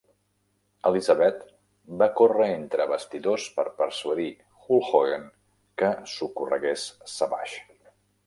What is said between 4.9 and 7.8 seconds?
Hogan que socorregués Savage.